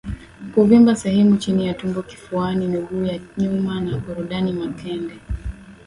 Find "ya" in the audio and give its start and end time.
1.31-1.37, 1.67-1.73, 3.05-3.19